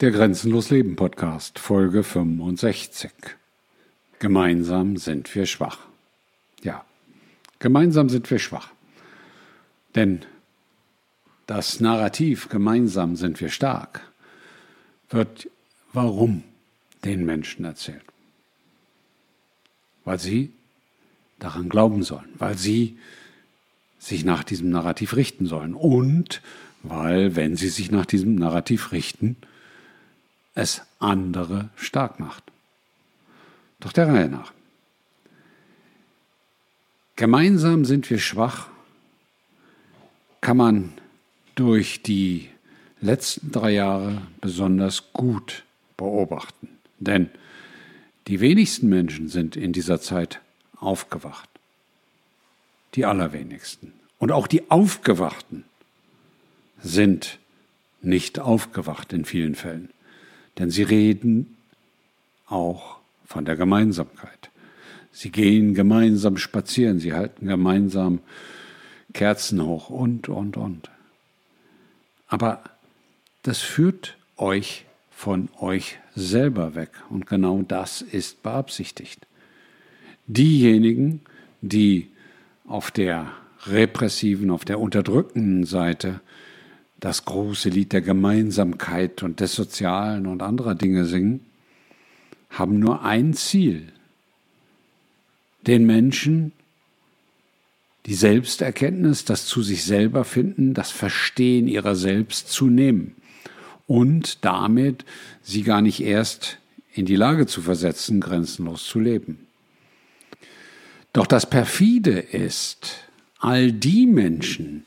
Der 0.00 0.12
Grenzenlos 0.12 0.70
Leben 0.70 0.96
Podcast, 0.96 1.58
Folge 1.58 2.02
65. 2.02 3.10
Gemeinsam 4.18 4.96
sind 4.96 5.34
wir 5.34 5.44
schwach. 5.44 5.80
Ja, 6.62 6.86
gemeinsam 7.58 8.08
sind 8.08 8.30
wir 8.30 8.38
schwach. 8.38 8.70
Denn 9.94 10.20
das 11.46 11.80
Narrativ 11.80 12.48
gemeinsam 12.48 13.14
sind 13.14 13.42
wir 13.42 13.50
stark 13.50 14.10
wird 15.10 15.50
warum 15.92 16.44
den 17.04 17.26
Menschen 17.26 17.66
erzählt. 17.66 18.04
Weil 20.06 20.18
sie 20.18 20.50
daran 21.38 21.68
glauben 21.68 22.04
sollen, 22.04 22.32
weil 22.38 22.56
sie 22.56 22.96
sich 23.98 24.24
nach 24.24 24.44
diesem 24.44 24.70
Narrativ 24.70 25.14
richten 25.14 25.44
sollen 25.44 25.74
und 25.74 26.40
weil, 26.82 27.36
wenn 27.36 27.54
sie 27.54 27.68
sich 27.68 27.90
nach 27.90 28.06
diesem 28.06 28.36
Narrativ 28.36 28.92
richten, 28.92 29.36
es 30.54 30.82
andere 30.98 31.70
stark 31.76 32.20
macht. 32.20 32.44
Doch 33.80 33.92
der 33.92 34.08
Reihe 34.08 34.28
nach. 34.28 34.52
Gemeinsam 37.16 37.84
sind 37.84 38.08
wir 38.08 38.18
schwach, 38.18 38.68
kann 40.40 40.56
man 40.56 40.92
durch 41.54 42.02
die 42.02 42.48
letzten 43.00 43.52
drei 43.52 43.72
Jahre 43.72 44.22
besonders 44.40 45.12
gut 45.12 45.64
beobachten. 45.96 46.68
Denn 46.98 47.30
die 48.26 48.40
wenigsten 48.40 48.88
Menschen 48.88 49.28
sind 49.28 49.56
in 49.56 49.72
dieser 49.72 50.00
Zeit 50.00 50.40
aufgewacht. 50.76 51.48
Die 52.94 53.04
allerwenigsten. 53.04 53.92
Und 54.18 54.32
auch 54.32 54.46
die 54.46 54.70
Aufgewachten 54.70 55.64
sind 56.82 57.38
nicht 58.02 58.38
aufgewacht 58.38 59.12
in 59.12 59.24
vielen 59.24 59.54
Fällen. 59.54 59.90
Denn 60.60 60.70
sie 60.70 60.82
reden 60.82 61.56
auch 62.46 62.98
von 63.24 63.46
der 63.46 63.56
Gemeinsamkeit. 63.56 64.50
Sie 65.10 65.30
gehen 65.30 65.74
gemeinsam 65.74 66.36
spazieren, 66.36 67.00
sie 67.00 67.14
halten 67.14 67.46
gemeinsam 67.46 68.20
Kerzen 69.14 69.64
hoch 69.64 69.88
und, 69.88 70.28
und, 70.28 70.58
und. 70.58 70.90
Aber 72.28 72.62
das 73.42 73.58
führt 73.58 74.18
euch 74.36 74.84
von 75.10 75.48
euch 75.58 75.98
selber 76.14 76.74
weg. 76.74 76.90
Und 77.08 77.26
genau 77.26 77.62
das 77.62 78.02
ist 78.02 78.42
beabsichtigt. 78.42 79.26
Diejenigen, 80.26 81.22
die 81.62 82.08
auf 82.66 82.90
der 82.90 83.32
repressiven, 83.64 84.50
auf 84.50 84.66
der 84.66 84.78
unterdrückenden 84.78 85.64
Seite 85.64 86.20
das 87.00 87.24
große 87.24 87.70
Lied 87.70 87.92
der 87.92 88.02
Gemeinsamkeit 88.02 89.22
und 89.22 89.40
des 89.40 89.54
Sozialen 89.54 90.26
und 90.26 90.42
anderer 90.42 90.74
Dinge 90.74 91.06
singen, 91.06 91.40
haben 92.50 92.78
nur 92.78 93.02
ein 93.02 93.32
Ziel, 93.32 93.88
den 95.66 95.86
Menschen 95.86 96.52
die 98.06 98.14
Selbsterkenntnis, 98.14 99.24
das 99.24 99.46
zu 99.46 99.62
sich 99.62 99.84
selber 99.84 100.24
finden, 100.24 100.74
das 100.74 100.90
Verstehen 100.90 101.68
ihrer 101.68 101.96
selbst 101.96 102.50
zu 102.50 102.66
nehmen 102.66 103.14
und 103.86 104.44
damit 104.44 105.04
sie 105.42 105.62
gar 105.62 105.82
nicht 105.82 106.00
erst 106.00 106.58
in 106.92 107.06
die 107.06 107.16
Lage 107.16 107.46
zu 107.46 107.62
versetzen, 107.62 108.20
grenzenlos 108.20 108.84
zu 108.84 109.00
leben. 109.00 109.46
Doch 111.12 111.26
das 111.26 111.48
Perfide 111.48 112.18
ist, 112.18 113.04
all 113.38 113.72
die 113.72 114.06
Menschen, 114.06 114.84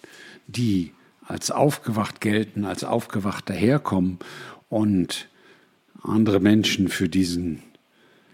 die 0.48 0.92
als 1.28 1.52
aufgewacht 1.52 2.22
gelten, 2.22 2.66
als 2.66 2.84
aufgewacht 2.84 3.50
daherkommen 3.50 4.20
und 4.70 5.28
andere 6.02 6.40
Menschen 6.40 6.90
für 6.90 7.10
diesen 7.10 7.62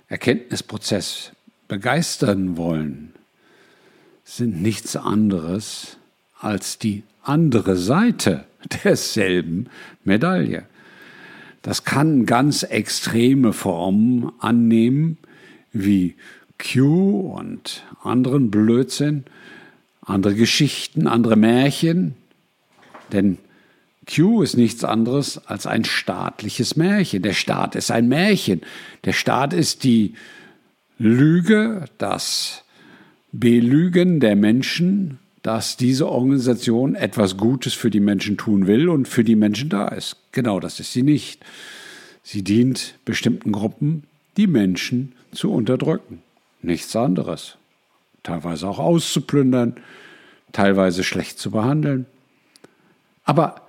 Erkenntnisprozess 0.08 1.32
begeistern 1.68 2.58
wollen, 2.58 3.14
sind 4.24 4.62
nichts 4.62 4.96
anderes 4.96 5.98
als 6.40 6.80
die 6.80 7.04
andere 7.24 7.76
Seite 7.76 8.46
derselben 8.84 9.68
Medaille. 10.04 10.66
Das 11.62 11.84
kann 11.84 12.26
ganz 12.26 12.64
extreme 12.64 13.54
Formen 13.54 14.32
annehmen, 14.40 15.18
wie 15.72 16.16
Q 16.58 17.34
und 17.38 17.84
anderen 18.02 18.50
Blödsinn, 18.50 19.26
andere 20.02 20.36
Geschichten, 20.36 21.08
andere 21.08 21.36
Märchen. 21.36 22.16
Denn 23.12 23.38
Q 24.14 24.42
ist 24.42 24.58
nichts 24.58 24.84
anderes 24.84 25.46
als 25.46 25.68
ein 25.68 25.86
staatliches 25.86 26.76
Märchen. 26.76 27.22
Der 27.22 27.34
Staat 27.34 27.76
ist 27.76 27.92
ein 27.92 28.08
Märchen. 28.08 28.62
Der 29.06 29.14
Staat 29.14 29.54
ist 29.54 29.84
die 29.84 30.16
Lüge, 30.98 31.86
das 31.98 32.64
Belügen 33.32 34.20
der 34.20 34.36
Menschen, 34.36 35.20
dass 35.44 35.78
diese 35.78 36.10
Organisation 36.10 36.96
etwas 36.96 37.38
Gutes 37.38 37.74
für 37.74 37.90
die 37.90 38.00
Menschen 38.00 38.38
tun 38.38 38.68
will 38.68 38.90
und 38.90 39.08
für 39.08 39.24
die 39.24 39.36
Menschen 39.36 39.70
da 39.70 39.88
ist. 39.88 40.18
Genau 40.32 40.60
das 40.60 40.80
ist 40.80 40.92
sie 40.92 41.04
nicht. 41.04 41.46
Sie 42.24 42.44
dient 42.44 42.96
bestimmten 43.06 43.52
Gruppen, 43.52 44.04
die 44.38 44.48
Menschen 44.48 45.14
zu 45.32 45.52
unterdrücken. 45.52 46.22
Nichts 46.62 46.96
anderes. 46.96 47.56
Teilweise 48.24 48.68
auch 48.68 48.80
auszuplündern, 48.80 49.76
teilweise 50.52 51.04
schlecht 51.04 51.40
zu 51.40 51.52
behandeln. 51.52 52.06
Aber 53.30 53.62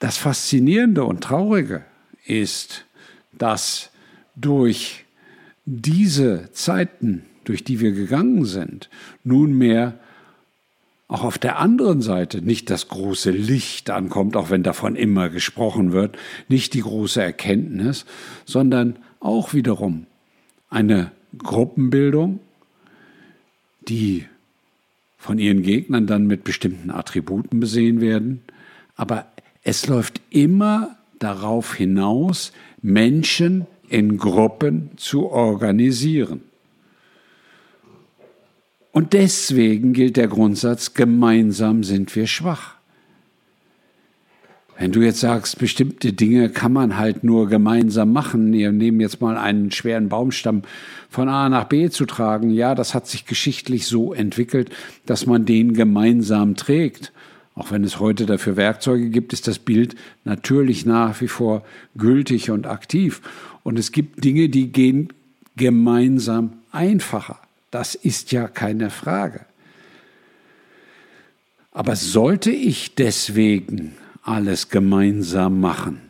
das 0.00 0.16
Faszinierende 0.16 1.04
und 1.04 1.22
Traurige 1.22 1.84
ist, 2.26 2.86
dass 3.30 3.90
durch 4.34 5.04
diese 5.64 6.50
Zeiten 6.50 7.24
durch 7.44 7.62
die 7.62 7.78
wir 7.78 7.92
gegangen 7.92 8.44
sind, 8.44 8.90
nunmehr 9.22 10.00
auch 11.06 11.22
auf 11.22 11.38
der 11.38 11.60
anderen 11.60 12.02
Seite 12.02 12.42
nicht 12.42 12.68
das 12.68 12.88
große 12.88 13.30
Licht 13.30 13.90
ankommt, 13.90 14.36
auch 14.36 14.50
wenn 14.50 14.64
davon 14.64 14.96
immer 14.96 15.28
gesprochen 15.28 15.92
wird, 15.92 16.18
nicht 16.48 16.74
die 16.74 16.80
große 16.80 17.22
Erkenntnis, 17.22 18.06
sondern 18.44 18.98
auch 19.20 19.54
wiederum 19.54 20.06
eine 20.68 21.12
Gruppenbildung, 21.38 22.40
die 23.86 24.26
von 25.24 25.38
ihren 25.38 25.62
Gegnern 25.62 26.06
dann 26.06 26.26
mit 26.26 26.44
bestimmten 26.44 26.90
Attributen 26.90 27.58
besehen 27.58 28.02
werden. 28.02 28.42
Aber 28.94 29.24
es 29.62 29.86
läuft 29.86 30.20
immer 30.28 30.98
darauf 31.18 31.76
hinaus, 31.76 32.52
Menschen 32.82 33.66
in 33.88 34.18
Gruppen 34.18 34.90
zu 34.96 35.30
organisieren. 35.30 36.42
Und 38.92 39.14
deswegen 39.14 39.94
gilt 39.94 40.18
der 40.18 40.28
Grundsatz, 40.28 40.92
gemeinsam 40.92 41.84
sind 41.84 42.14
wir 42.14 42.26
schwach. 42.26 42.73
Wenn 44.76 44.90
du 44.90 45.02
jetzt 45.02 45.20
sagst, 45.20 45.58
bestimmte 45.58 46.12
Dinge 46.12 46.50
kann 46.50 46.72
man 46.72 46.98
halt 46.98 47.22
nur 47.22 47.48
gemeinsam 47.48 48.12
machen, 48.12 48.52
wir 48.52 48.72
nehmen 48.72 49.00
jetzt 49.00 49.20
mal 49.20 49.36
einen 49.36 49.70
schweren 49.70 50.08
Baumstamm 50.08 50.62
von 51.08 51.28
A 51.28 51.48
nach 51.48 51.64
B 51.64 51.90
zu 51.90 52.06
tragen, 52.06 52.50
ja, 52.50 52.74
das 52.74 52.92
hat 52.92 53.06
sich 53.06 53.24
geschichtlich 53.24 53.86
so 53.86 54.12
entwickelt, 54.12 54.70
dass 55.06 55.26
man 55.26 55.44
den 55.44 55.74
gemeinsam 55.74 56.56
trägt. 56.56 57.12
Auch 57.54 57.70
wenn 57.70 57.84
es 57.84 58.00
heute 58.00 58.26
dafür 58.26 58.56
Werkzeuge 58.56 59.10
gibt, 59.10 59.32
ist 59.32 59.46
das 59.46 59.60
Bild 59.60 59.94
natürlich 60.24 60.86
nach 60.86 61.20
wie 61.20 61.28
vor 61.28 61.62
gültig 61.96 62.50
und 62.50 62.66
aktiv. 62.66 63.22
Und 63.62 63.78
es 63.78 63.92
gibt 63.92 64.24
Dinge, 64.24 64.48
die 64.48 64.72
gehen 64.72 65.12
gemeinsam 65.56 66.54
einfacher. 66.72 67.38
Das 67.70 67.94
ist 67.94 68.32
ja 68.32 68.48
keine 68.48 68.90
Frage. 68.90 69.46
Aber 71.70 71.94
sollte 71.94 72.50
ich 72.50 72.96
deswegen 72.96 73.94
alles 74.24 74.70
gemeinsam 74.70 75.60
machen, 75.60 76.00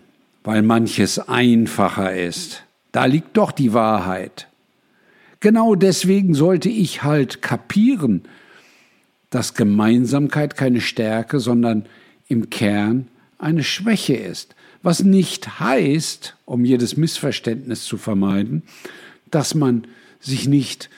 weil 0.45 0.63
manches 0.63 1.19
einfacher 1.19 2.15
ist, 2.15 2.63
da 2.93 3.07
liegt 3.07 3.37
doch 3.37 3.53
die 3.53 3.73
Wahrheit. 3.73 4.49
Genau 5.41 5.75
deswegen 5.75 6.35
sollte 6.35 6.69
ich 6.69 7.03
halt 7.03 7.43
kapieren, 7.43 8.23
dass 9.31 9.55
Gemeinsamkeit 9.55 10.57
keine 10.57 10.81
Stärke, 10.81 11.41
sondern 11.41 11.87
im 12.29 12.51
Kern 12.51 13.09
eine 13.39 13.65
Schwäche 13.65 14.15
ist. 14.15 14.55
Was 14.83 15.03
nicht 15.03 15.61
heißt, 15.61 16.37
um 16.45 16.65
jedes 16.65 16.97
Missverständnis 16.97 17.85
zu 17.85 17.99
vermeiden, 17.99 18.63
dass 19.31 19.55
man 19.55 19.87
sich 20.21 20.47
nicht 20.47 20.89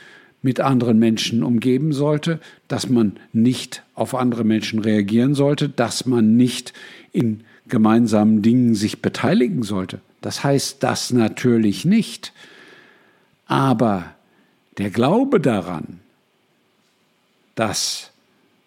mit 0.47 0.61
anderen 0.61 1.01
Menschen 1.01 1.43
umgeben 1.43 1.93
sollte, 1.93 2.39
dass 2.69 2.89
man 2.89 3.17
nicht 3.33 3.83
auf 3.97 4.15
andere 4.15 4.45
Menschen 4.45 4.79
reagieren 4.79 5.35
sollte, 5.35 5.69
dass 5.69 6.07
man 6.07 6.37
nicht 6.37 6.73
in 7.11 7.41
gemeinsamen 7.67 8.43
Dingen 8.43 8.77
sich 8.77 9.03
beteiligen 9.03 9.65
sollte. 9.65 9.99
Das 10.21 10.45
heißt 10.45 10.85
das 10.85 11.13
natürlich 11.13 11.85
nicht. 11.85 12.33
Aber 13.47 14.15
der 14.79 14.91
Glaube 14.91 15.41
daran, 15.41 15.99
dass 17.57 18.13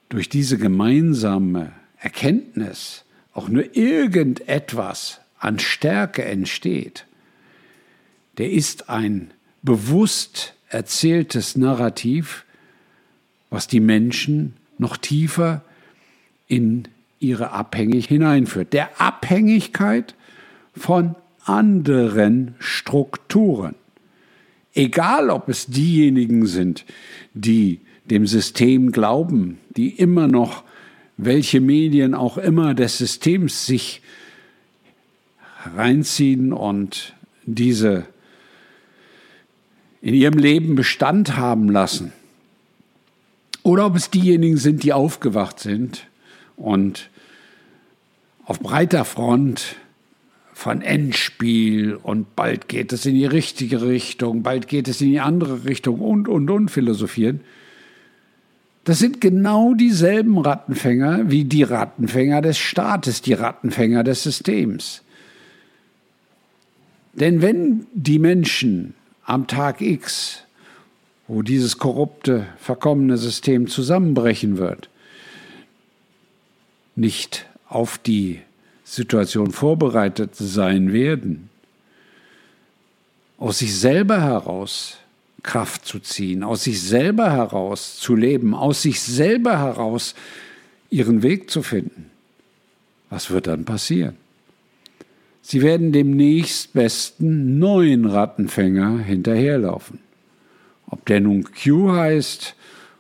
durch 0.10 0.28
diese 0.28 0.58
gemeinsame 0.58 1.72
Erkenntnis 1.98 3.06
auch 3.34 3.48
nur 3.48 3.74
irgendetwas 3.74 5.22
an 5.40 5.60
Stärke 5.60 6.26
entsteht, 6.26 7.06
der 8.38 8.52
ist 8.52 8.90
ein 8.90 9.31
bewusst 9.62 10.56
erzähltes 10.69 11.57
Narrativ, 11.57 12.45
was 13.50 13.68
die 13.68 13.80
Menschen 13.80 14.54
noch 14.77 14.98
tiefer 14.98 15.62
in 16.48 16.88
ihre 17.19 17.51
Abhängigkeit 17.51 18.10
hineinführt. 18.10 18.74
Der 18.74 19.01
Abhängigkeit 19.01 20.16
von 20.75 21.16
anderen 21.44 22.56
Strukturen. 22.60 23.75
Egal, 24.74 25.30
ob 25.30 25.50
es 25.50 25.66
diejenigen 25.66 26.45
sind, 26.45 26.86
die 27.33 27.80
dem 28.06 28.27
System 28.27 28.92
glauben, 28.92 29.57
die 29.75 29.89
immer 29.89 30.27
noch, 30.27 30.63
welche 31.18 31.60
Medien 31.60 32.13
auch 32.13 32.38
immer 32.38 32.74
des 32.74 32.98
Systems 32.98 33.66
sich 33.66 34.01
reinziehen 35.75 36.54
und 36.54 37.13
diese 37.45 38.06
in 40.01 40.13
ihrem 40.13 40.38
Leben 40.38 40.75
Bestand 40.75 41.38
haben 41.38 41.69
lassen. 41.69 42.13
Oder 43.63 43.86
ob 43.86 43.96
es 43.96 44.10
diejenigen 44.10 44.57
sind, 44.57 44.84
die 44.84 44.94
aufgewacht 44.94 45.60
sind 45.60 46.07
und 46.56 47.10
auf 48.46 48.60
breiter 48.60 49.06
Front 49.06 49.75
von 50.54 50.81
Endspiel 50.81 51.96
und 51.96 52.36
bald 52.36 52.68
geht 52.68 52.92
es 52.92 53.06
in 53.06 53.16
die 53.16 53.25
richtige 53.25 53.81
Richtung, 53.81 54.44
bald 54.44 54.68
geht 54.68 54.88
es 54.88 55.00
in 55.01 55.10
die 55.10 55.19
andere 55.19 55.66
Richtung 55.66 56.00
und, 56.00 56.28
und, 56.28 56.50
und 56.50 56.69
philosophieren. 56.69 57.42
Das 58.84 59.00
sind 59.00 59.22
genau 59.22 59.74
dieselben 59.74 60.38
Rattenfänger 60.38 61.30
wie 61.30 61.44
die 61.44 61.63
Rattenfänger 61.63 62.42
des 62.42 62.57
Staates, 62.57 63.22
die 63.22 63.34
Rattenfänger 63.34 64.04
des 64.04 64.24
Systems. 64.24 65.04
Denn 67.13 67.42
wenn 67.42 67.86
die 67.94 68.19
Menschen 68.19 68.95
am 69.30 69.46
Tag 69.46 69.81
X, 69.81 70.44
wo 71.28 71.44
dieses 71.44 71.78
korrupte, 71.78 72.48
verkommene 72.58 73.18
System 73.18 73.68
zusammenbrechen 73.68 74.58
wird, 74.58 74.90
nicht 76.96 77.46
auf 77.68 78.00
die 78.00 78.40
Situation 78.84 79.52
vorbereitet 79.52 80.36
sein 80.36 80.92
werden, 80.92 81.50
aus 83.38 83.60
sich 83.60 83.78
selber 83.78 84.20
heraus 84.22 84.98
Kraft 85.44 85.86
zu 85.86 86.00
ziehen, 86.00 86.44
aus 86.44 86.64
sich 86.64 86.81
selber 86.81 87.31
heraus 87.31 87.98
zu 87.98 88.16
leben, 88.16 88.56
aus 88.56 88.81
sich 88.81 89.00
selber 89.00 89.60
heraus 89.60 90.16
ihren 90.90 91.22
Weg 91.22 91.52
zu 91.52 91.62
finden. 91.62 92.10
Was 93.12 93.30
wird 93.30 93.46
dann 93.46 93.64
passieren? 93.64 94.18
Sie 95.42 95.62
werden 95.62 95.92
dem 95.92 96.16
nächstbesten 96.16 97.60
neuen 97.60 98.06
Rattenfänger 98.06 99.00
hinterherlaufen. 99.00 100.00
Ob 100.88 101.06
der 101.06 101.22
nun 101.22 101.44
Q 101.44 101.92
heißt 101.92 102.56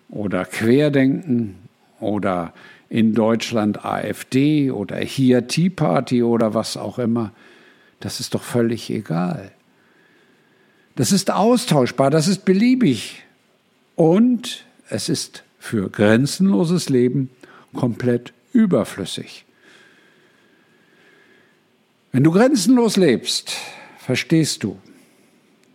oder 0.09 0.45
Querdenken 0.45 1.55
oder 1.99 2.53
in 2.89 3.13
Deutschland 3.13 3.85
AfD 3.85 4.71
oder 4.71 4.97
hier 4.97 5.47
Tea 5.47 5.69
Party 5.69 6.23
oder 6.23 6.53
was 6.53 6.77
auch 6.77 6.97
immer, 6.97 7.31
das 7.99 8.19
ist 8.19 8.33
doch 8.33 8.43
völlig 8.43 8.89
egal. 8.89 9.51
Das 10.95 11.11
ist 11.11 11.31
austauschbar, 11.31 12.09
das 12.09 12.27
ist 12.27 12.45
beliebig 12.45 13.23
und 13.95 14.65
es 14.89 15.07
ist 15.07 15.43
für 15.59 15.89
grenzenloses 15.89 16.89
Leben 16.89 17.29
komplett 17.73 18.33
überflüssig. 18.53 19.45
Wenn 22.11 22.23
du 22.23 22.31
grenzenlos 22.31 22.97
lebst, 22.97 23.55
verstehst 23.99 24.63
du, 24.63 24.79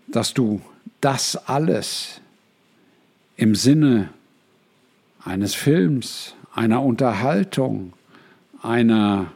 dass 0.09 0.35
du 0.35 0.61
das 1.01 1.37
alles 1.49 2.21
im 3.37 3.55
Sinne 3.55 4.09
eines 5.23 5.55
Films, 5.55 6.35
einer 6.53 6.83
Unterhaltung, 6.83 7.93
einer 8.63 9.33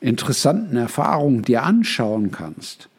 interessanten 0.00 0.76
Erfahrung 0.76 1.40
dir 1.40 1.62
anschauen 1.62 2.30
kannst. 2.30 2.90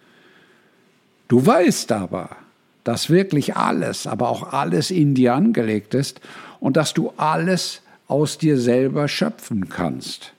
Du 1.27 1.45
weißt 1.45 1.91
aber, 1.91 2.35
dass 2.83 3.12
wirklich 3.12 3.56
alles, 3.56 4.07
aber 4.07 4.29
auch 4.29 4.51
alles 4.51 4.89
in 4.89 5.13
dir 5.13 5.35
angelegt 5.35 5.94
ist 5.94 6.21
und 6.59 6.75
dass 6.75 6.95
du 6.95 7.13
alles 7.17 7.83
aus 8.07 8.39
dir 8.39 8.59
selber 8.59 9.07
schöpfen 9.07 9.69
kannst. 9.69 10.33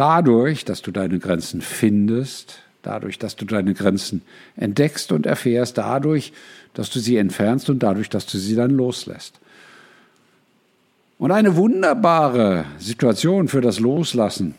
Dadurch, 0.00 0.64
dass 0.64 0.80
du 0.80 0.92
deine 0.92 1.18
Grenzen 1.18 1.60
findest, 1.60 2.60
dadurch, 2.80 3.18
dass 3.18 3.36
du 3.36 3.44
deine 3.44 3.74
Grenzen 3.74 4.22
entdeckst 4.56 5.12
und 5.12 5.26
erfährst, 5.26 5.76
dadurch, 5.76 6.32
dass 6.72 6.88
du 6.88 7.00
sie 7.00 7.18
entfernst 7.18 7.68
und 7.68 7.82
dadurch, 7.82 8.08
dass 8.08 8.24
du 8.24 8.38
sie 8.38 8.54
dann 8.54 8.70
loslässt. 8.70 9.38
Und 11.18 11.32
eine 11.32 11.54
wunderbare 11.54 12.64
Situation 12.78 13.48
für 13.48 13.60
das 13.60 13.78
Loslassen 13.78 14.54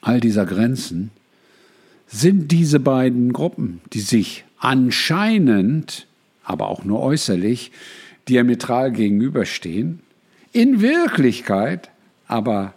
all 0.00 0.20
dieser 0.20 0.46
Grenzen 0.46 1.10
sind 2.06 2.50
diese 2.50 2.80
beiden 2.80 3.34
Gruppen, 3.34 3.82
die 3.92 4.00
sich 4.00 4.46
anscheinend, 4.58 6.06
aber 6.44 6.68
auch 6.68 6.82
nur 6.82 7.02
äußerlich, 7.02 7.72
diametral 8.26 8.90
gegenüberstehen, 8.90 10.00
in 10.52 10.80
Wirklichkeit 10.80 11.90
aber 12.26 12.72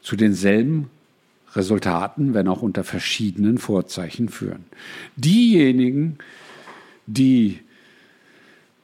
zu 0.00 0.16
denselben 0.16 0.90
Resultaten, 1.54 2.32
wenn 2.34 2.48
auch 2.48 2.62
unter 2.62 2.84
verschiedenen 2.84 3.58
Vorzeichen 3.58 4.28
führen. 4.28 4.64
Diejenigen, 5.16 6.18
die 7.06 7.60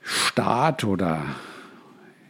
Staat 0.02 0.84
oder 0.84 1.22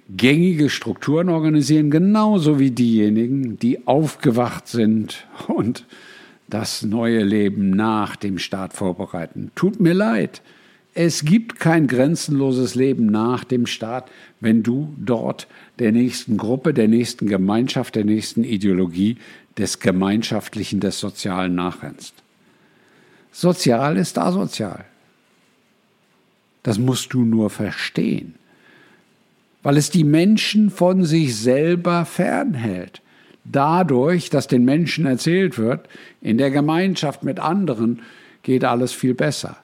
gängige 0.08 0.70
Strukturen 0.70 1.28
organisieren, 1.28 1.90
genauso 1.90 2.58
wie 2.58 2.70
diejenigen, 2.70 3.58
die 3.58 3.86
aufgewacht 3.86 4.68
sind 4.68 5.26
und 5.48 5.86
das 6.48 6.82
neue 6.82 7.24
Leben 7.24 7.70
nach 7.70 8.14
dem 8.14 8.38
Staat 8.38 8.72
vorbereiten. 8.72 9.50
Tut 9.54 9.80
mir 9.80 9.94
leid, 9.94 10.42
es 10.96 11.24
gibt 11.24 11.60
kein 11.60 11.86
grenzenloses 11.86 12.74
Leben 12.74 13.06
nach 13.06 13.44
dem 13.44 13.66
Staat, 13.66 14.10
wenn 14.40 14.62
du 14.62 14.94
dort 14.98 15.46
der 15.78 15.92
nächsten 15.92 16.36
Gruppe, 16.36 16.74
der 16.74 16.88
nächsten 16.88 17.26
Gemeinschaft, 17.26 17.94
der 17.94 18.04
nächsten 18.04 18.44
Ideologie, 18.44 19.16
des 19.58 19.80
Gemeinschaftlichen, 19.80 20.80
des 20.80 20.98
Sozialen 21.00 21.54
nachrennst. 21.54 22.14
Sozial 23.32 23.96
ist 23.96 24.18
asozial. 24.18 24.84
Das 26.62 26.78
musst 26.78 27.12
du 27.12 27.22
nur 27.22 27.50
verstehen 27.50 28.34
weil 29.66 29.78
es 29.78 29.90
die 29.90 30.04
Menschen 30.04 30.70
von 30.70 31.04
sich 31.04 31.34
selber 31.34 32.04
fernhält. 32.04 33.02
Dadurch, 33.42 34.30
dass 34.30 34.46
den 34.46 34.64
Menschen 34.64 35.06
erzählt 35.06 35.58
wird, 35.58 35.88
in 36.20 36.38
der 36.38 36.52
Gemeinschaft 36.52 37.24
mit 37.24 37.40
anderen 37.40 38.02
geht 38.44 38.62
alles 38.62 38.92
viel 38.92 39.12
besser. 39.12 39.56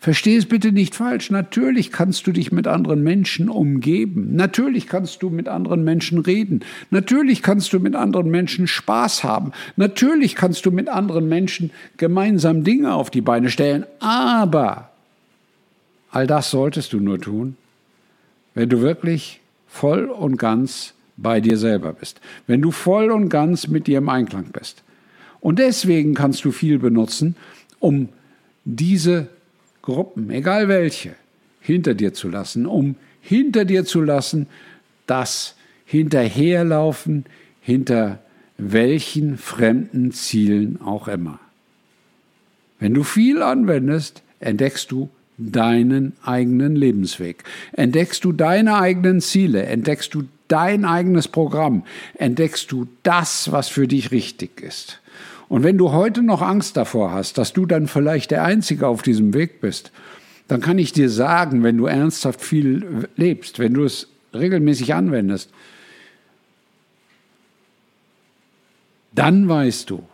Versteh 0.00 0.36
es 0.36 0.46
bitte 0.46 0.72
nicht 0.72 0.94
falsch. 0.94 1.30
Natürlich 1.30 1.92
kannst 1.92 2.26
du 2.26 2.32
dich 2.32 2.52
mit 2.52 2.66
anderen 2.66 3.02
Menschen 3.02 3.50
umgeben. 3.50 4.34
Natürlich 4.34 4.86
kannst 4.86 5.22
du 5.22 5.28
mit 5.28 5.46
anderen 5.46 5.84
Menschen 5.84 6.20
reden. 6.20 6.60
Natürlich 6.88 7.42
kannst 7.42 7.74
du 7.74 7.80
mit 7.80 7.94
anderen 7.94 8.30
Menschen 8.30 8.66
Spaß 8.66 9.24
haben. 9.24 9.52
Natürlich 9.76 10.36
kannst 10.36 10.64
du 10.64 10.70
mit 10.70 10.88
anderen 10.88 11.28
Menschen 11.28 11.70
gemeinsam 11.98 12.64
Dinge 12.64 12.94
auf 12.94 13.10
die 13.10 13.20
Beine 13.20 13.50
stellen. 13.50 13.84
Aber 13.98 14.88
all 16.10 16.26
das 16.26 16.50
solltest 16.50 16.94
du 16.94 17.00
nur 17.00 17.20
tun, 17.20 17.58
wenn 18.54 18.70
du 18.70 18.80
wirklich 18.80 19.40
voll 19.68 20.06
und 20.06 20.38
ganz 20.38 20.94
bei 21.18 21.42
dir 21.42 21.58
selber 21.58 21.92
bist, 21.92 22.22
wenn 22.46 22.62
du 22.62 22.70
voll 22.70 23.10
und 23.10 23.28
ganz 23.28 23.68
mit 23.68 23.86
dir 23.86 23.98
im 23.98 24.08
Einklang 24.08 24.46
bist. 24.50 24.82
Und 25.40 25.58
deswegen 25.58 26.14
kannst 26.14 26.42
du 26.46 26.52
viel 26.52 26.78
benutzen, 26.78 27.36
um 27.80 28.08
diese 28.64 29.28
Gruppen, 29.82 30.30
egal 30.30 30.68
welche, 30.68 31.14
hinter 31.60 31.94
dir 31.94 32.12
zu 32.14 32.28
lassen, 32.28 32.66
um 32.66 32.96
hinter 33.20 33.64
dir 33.64 33.84
zu 33.84 34.02
lassen, 34.02 34.46
das 35.06 35.56
Hinterherlaufen 35.84 37.24
hinter 37.60 38.20
welchen 38.56 39.36
fremden 39.38 40.12
Zielen 40.12 40.80
auch 40.80 41.08
immer. 41.08 41.40
Wenn 42.78 42.94
du 42.94 43.02
viel 43.02 43.42
anwendest, 43.42 44.22
entdeckst 44.38 44.90
du 44.90 45.10
deinen 45.36 46.12
eigenen 46.22 46.76
Lebensweg. 46.76 47.44
Entdeckst 47.72 48.24
du 48.24 48.32
deine 48.32 48.76
eigenen 48.76 49.20
Ziele, 49.20 49.64
entdeckst 49.64 50.14
du 50.14 50.24
dein 50.48 50.84
eigenes 50.84 51.28
Programm, 51.28 51.84
entdeckst 52.14 52.70
du 52.70 52.86
das, 53.02 53.50
was 53.52 53.68
für 53.68 53.88
dich 53.88 54.10
richtig 54.10 54.60
ist. 54.60 55.00
Und 55.50 55.64
wenn 55.64 55.76
du 55.76 55.90
heute 55.90 56.22
noch 56.22 56.42
Angst 56.42 56.76
davor 56.76 57.10
hast, 57.10 57.36
dass 57.36 57.52
du 57.52 57.66
dann 57.66 57.88
vielleicht 57.88 58.30
der 58.30 58.44
Einzige 58.44 58.86
auf 58.86 59.02
diesem 59.02 59.34
Weg 59.34 59.60
bist, 59.60 59.90
dann 60.46 60.60
kann 60.60 60.78
ich 60.78 60.92
dir 60.92 61.10
sagen, 61.10 61.64
wenn 61.64 61.76
du 61.76 61.86
ernsthaft 61.86 62.40
viel 62.40 63.08
lebst, 63.16 63.58
wenn 63.58 63.74
du 63.74 63.82
es 63.82 64.06
regelmäßig 64.32 64.94
anwendest, 64.94 65.50
dann 69.12 69.48
weißt 69.48 69.90
du, 69.90 70.04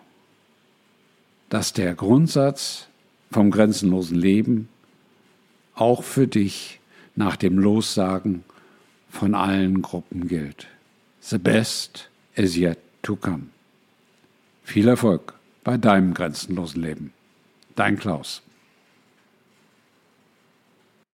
dass 1.50 1.74
der 1.74 1.94
Grundsatz 1.94 2.86
vom 3.30 3.50
grenzenlosen 3.50 4.16
Leben 4.16 4.70
auch 5.74 6.02
für 6.02 6.26
dich 6.26 6.80
nach 7.14 7.36
dem 7.36 7.58
Lossagen 7.58 8.42
von 9.10 9.34
allen 9.34 9.82
Gruppen 9.82 10.28
gilt. 10.28 10.66
The 11.20 11.36
best 11.36 12.08
is 12.36 12.56
yet 12.56 12.78
to 13.02 13.16
come. 13.16 13.50
Viel 14.66 14.88
Erfolg 14.88 15.32
bei 15.62 15.76
deinem 15.76 16.12
grenzenlosen 16.12 16.82
Leben. 16.82 17.12
Dein 17.76 17.96
Klaus. 18.00 18.42